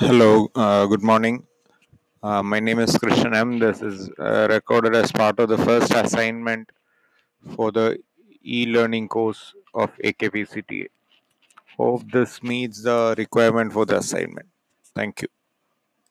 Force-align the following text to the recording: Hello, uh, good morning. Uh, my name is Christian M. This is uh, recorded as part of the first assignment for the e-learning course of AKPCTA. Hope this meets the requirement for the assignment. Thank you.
Hello, 0.00 0.50
uh, 0.54 0.86
good 0.86 1.02
morning. 1.02 1.46
Uh, 2.22 2.42
my 2.42 2.58
name 2.58 2.78
is 2.78 2.96
Christian 2.96 3.34
M. 3.34 3.58
This 3.58 3.82
is 3.82 4.08
uh, 4.18 4.46
recorded 4.48 4.94
as 4.94 5.12
part 5.12 5.38
of 5.38 5.50
the 5.50 5.58
first 5.58 5.92
assignment 5.92 6.70
for 7.54 7.70
the 7.70 7.98
e-learning 8.42 9.08
course 9.08 9.52
of 9.74 9.90
AKPCTA. 9.98 10.86
Hope 11.76 12.10
this 12.10 12.42
meets 12.42 12.82
the 12.82 13.14
requirement 13.18 13.74
for 13.74 13.84
the 13.84 13.98
assignment. 13.98 14.48
Thank 14.94 15.20
you. 15.20 15.28